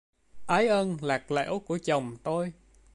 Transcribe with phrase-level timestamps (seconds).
[0.45, 2.53] Ái ân lạt lẽo của chồng tôi